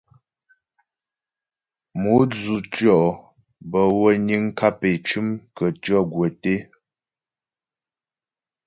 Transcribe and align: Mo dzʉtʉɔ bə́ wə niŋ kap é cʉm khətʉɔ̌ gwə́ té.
Mo 2.01 2.13
dzʉtʉɔ 2.31 2.99
bə́ 3.69 3.85
wə 3.99 4.09
niŋ 4.27 4.43
kap 4.59 4.79
é 4.89 4.91
cʉm 5.07 5.27
khətʉɔ̌ 5.55 6.01
gwə́ 6.11 6.29
té. 6.41 6.53